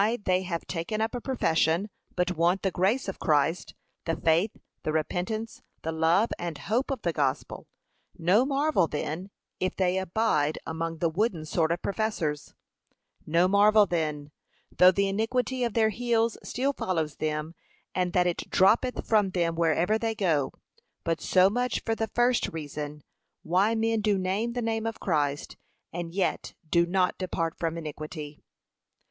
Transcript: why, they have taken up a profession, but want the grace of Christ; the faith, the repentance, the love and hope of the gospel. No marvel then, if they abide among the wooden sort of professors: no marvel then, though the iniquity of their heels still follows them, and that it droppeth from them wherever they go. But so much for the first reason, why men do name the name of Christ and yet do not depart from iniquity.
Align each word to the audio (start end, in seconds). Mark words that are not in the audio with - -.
why, 0.01 0.17
they 0.25 0.41
have 0.41 0.65
taken 0.65 0.99
up 0.99 1.13
a 1.13 1.21
profession, 1.21 1.87
but 2.15 2.35
want 2.35 2.63
the 2.63 2.71
grace 2.71 3.07
of 3.07 3.19
Christ; 3.19 3.75
the 4.05 4.15
faith, 4.15 4.49
the 4.81 4.91
repentance, 4.91 5.61
the 5.83 5.91
love 5.91 6.31
and 6.39 6.57
hope 6.57 6.89
of 6.89 7.03
the 7.03 7.13
gospel. 7.13 7.67
No 8.17 8.43
marvel 8.43 8.87
then, 8.87 9.29
if 9.59 9.75
they 9.75 9.99
abide 9.99 10.57
among 10.65 10.97
the 10.97 11.09
wooden 11.09 11.45
sort 11.45 11.71
of 11.71 11.83
professors: 11.83 12.55
no 13.27 13.47
marvel 13.47 13.85
then, 13.85 14.31
though 14.75 14.89
the 14.89 15.07
iniquity 15.07 15.63
of 15.63 15.75
their 15.75 15.89
heels 15.89 16.35
still 16.43 16.73
follows 16.73 17.17
them, 17.17 17.53
and 17.93 18.11
that 18.13 18.25
it 18.25 18.49
droppeth 18.49 19.07
from 19.07 19.29
them 19.29 19.53
wherever 19.53 19.99
they 19.99 20.15
go. 20.15 20.51
But 21.03 21.21
so 21.21 21.47
much 21.47 21.83
for 21.85 21.93
the 21.93 22.07
first 22.15 22.47
reason, 22.47 23.03
why 23.43 23.75
men 23.75 24.01
do 24.01 24.17
name 24.17 24.53
the 24.53 24.63
name 24.63 24.87
of 24.87 24.99
Christ 24.99 25.57
and 25.93 26.11
yet 26.11 26.55
do 26.67 26.87
not 26.87 27.19
depart 27.19 27.55
from 27.59 27.77
iniquity. 27.77 28.41